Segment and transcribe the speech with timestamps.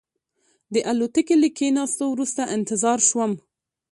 [0.73, 3.31] د الوتکې له کېناستو وروسته انتظار شوم.